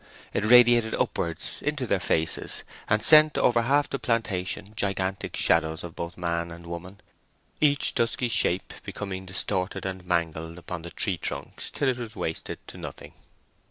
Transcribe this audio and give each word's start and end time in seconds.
It 0.33 0.45
radiated 0.45 0.95
upwards 0.95 1.61
into 1.61 1.85
their 1.85 1.99
faces, 1.99 2.63
and 2.89 3.03
sent 3.03 3.37
over 3.37 3.61
half 3.61 3.87
the 3.87 3.99
plantation 3.99 4.73
gigantic 4.75 5.35
shadows 5.35 5.83
of 5.83 5.95
both 5.95 6.17
man 6.17 6.49
and 6.49 6.65
woman, 6.65 7.01
each 7.59 7.93
dusky 7.93 8.27
shape 8.27 8.73
becoming 8.83 9.27
distorted 9.27 9.85
and 9.85 10.03
mangled 10.03 10.57
upon 10.57 10.81
the 10.81 10.89
tree 10.89 11.19
trunks 11.19 11.69
till 11.69 11.87
it 11.89 12.15
wasted 12.15 12.57
to 12.69 12.79
nothing. 12.79 13.13